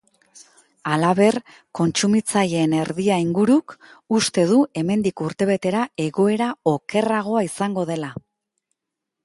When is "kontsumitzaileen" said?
1.79-2.73